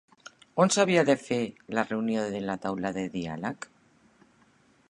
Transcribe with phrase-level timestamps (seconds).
[0.63, 1.39] On s'havia de fer
[1.79, 3.73] la reunió de la taula de diàleg?